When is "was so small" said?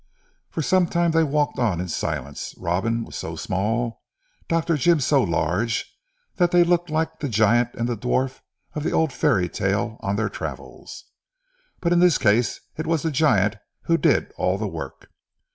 3.03-4.01